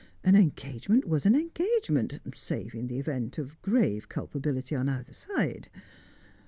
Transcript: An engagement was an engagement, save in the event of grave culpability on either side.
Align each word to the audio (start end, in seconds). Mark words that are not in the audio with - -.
An 0.23 0.35
engagement 0.35 1.07
was 1.07 1.27
an 1.27 1.35
engagement, 1.35 2.19
save 2.33 2.73
in 2.73 2.87
the 2.87 2.97
event 2.97 3.37
of 3.37 3.61
grave 3.61 4.09
culpability 4.09 4.75
on 4.75 4.89
either 4.89 5.13
side. 5.13 5.69